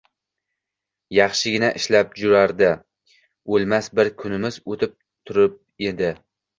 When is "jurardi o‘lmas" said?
2.23-3.93